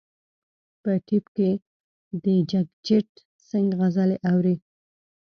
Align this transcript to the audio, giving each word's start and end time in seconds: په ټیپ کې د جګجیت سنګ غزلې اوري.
په 0.81 0.91
ټیپ 1.07 1.25
کې 1.35 1.49
د 2.23 2.25
جګجیت 2.51 3.09
سنګ 3.49 3.67
غزلې 3.79 4.17
اوري. 4.31 4.55